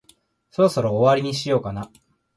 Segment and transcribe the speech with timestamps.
[0.49, 1.91] そろそろ終わりにしようかな。